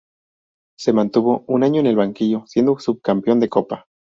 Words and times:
Se 0.79 0.93
mantuvo 0.93 1.43
un 1.47 1.63
año 1.63 1.79
en 1.79 1.85
el 1.85 1.95
banquillo, 1.95 2.47
siendo 2.47 2.79
subcampeón 2.79 3.39
de 3.39 3.49
Copa. 3.49 3.85